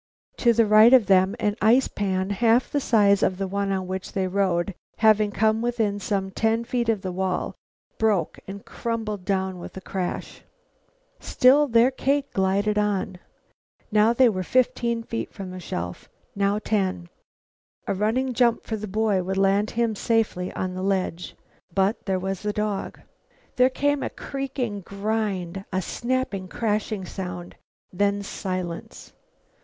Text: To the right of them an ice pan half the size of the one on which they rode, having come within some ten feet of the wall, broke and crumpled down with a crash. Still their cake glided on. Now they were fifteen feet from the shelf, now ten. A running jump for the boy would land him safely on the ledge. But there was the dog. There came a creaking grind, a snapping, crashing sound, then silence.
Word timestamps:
To 0.37 0.51
the 0.51 0.65
right 0.65 0.93
of 0.93 1.05
them 1.05 1.35
an 1.39 1.55
ice 1.61 1.87
pan 1.87 2.31
half 2.31 2.71
the 2.71 2.79
size 2.79 3.21
of 3.21 3.37
the 3.37 3.45
one 3.45 3.71
on 3.71 3.85
which 3.85 4.13
they 4.13 4.25
rode, 4.27 4.73
having 4.97 5.29
come 5.29 5.61
within 5.61 5.99
some 5.99 6.31
ten 6.31 6.63
feet 6.63 6.89
of 6.89 7.03
the 7.03 7.11
wall, 7.11 7.53
broke 7.99 8.39
and 8.47 8.65
crumpled 8.65 9.23
down 9.25 9.59
with 9.59 9.77
a 9.77 9.79
crash. 9.81 10.41
Still 11.19 11.67
their 11.67 11.91
cake 11.91 12.33
glided 12.33 12.79
on. 12.79 13.19
Now 13.91 14.11
they 14.11 14.27
were 14.27 14.41
fifteen 14.41 15.03
feet 15.03 15.31
from 15.31 15.51
the 15.51 15.59
shelf, 15.59 16.09
now 16.35 16.57
ten. 16.57 17.07
A 17.85 17.93
running 17.93 18.33
jump 18.33 18.63
for 18.63 18.77
the 18.77 18.87
boy 18.87 19.21
would 19.21 19.37
land 19.37 19.69
him 19.69 19.95
safely 19.95 20.51
on 20.53 20.73
the 20.73 20.81
ledge. 20.81 21.35
But 21.75 22.07
there 22.07 22.17
was 22.17 22.41
the 22.41 22.53
dog. 22.53 22.99
There 23.55 23.69
came 23.69 24.01
a 24.01 24.09
creaking 24.09 24.81
grind, 24.81 25.63
a 25.71 25.79
snapping, 25.79 26.47
crashing 26.47 27.05
sound, 27.05 27.55
then 27.93 28.23
silence. 28.23 29.13